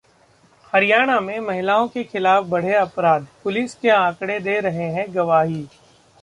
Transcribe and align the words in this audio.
हरियाणा 0.73 1.19
में 1.19 1.39
महिलाओं 1.39 1.87
के 1.87 2.03
खिलाफ 2.03 2.45
बढ़े 2.45 2.73
अपराध, 2.73 3.27
पुलिस 3.43 3.75
के 3.75 3.89
आंकड़े 3.89 4.39
दे 4.39 4.59
रहे 4.59 4.91
हैं 4.91 5.05
गवाही 5.15 5.65